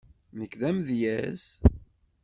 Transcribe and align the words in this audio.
Nekk 0.37 0.53
d 0.59 0.61
amedyaz. 0.69 1.43